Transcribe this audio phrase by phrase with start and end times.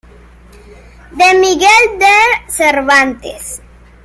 [1.11, 2.17] De Miguel de
[2.51, 3.61] Cervantes.